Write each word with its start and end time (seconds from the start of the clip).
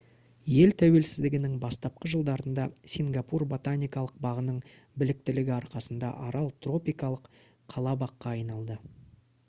ел 0.51 0.71
тәуелсіздігінің 0.81 1.57
бастапқы 1.65 2.09
жылдарында 2.13 2.63
сингапур 2.95 3.45
ботаникалық 3.53 4.15
бағының 4.25 4.57
біліктілігі 5.03 5.55
арқасында 5.57 6.11
арал 6.29 6.51
тропикалық 6.67 7.29
қала-баққа 7.75 8.35
айналды 8.39 8.79